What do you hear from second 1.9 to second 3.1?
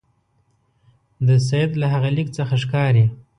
هغه لیک څخه ښکاري.